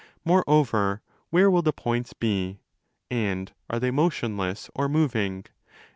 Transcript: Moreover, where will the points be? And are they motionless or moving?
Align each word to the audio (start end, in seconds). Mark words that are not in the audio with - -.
Moreover, 0.25 1.03
where 1.29 1.51
will 1.51 1.61
the 1.61 1.71
points 1.71 2.13
be? 2.13 2.57
And 3.11 3.53
are 3.69 3.79
they 3.79 3.91
motionless 3.91 4.67
or 4.73 4.89
moving? 4.89 5.45